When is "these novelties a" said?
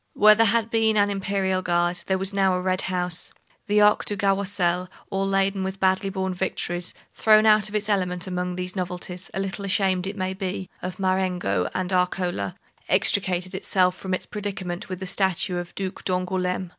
8.55-9.39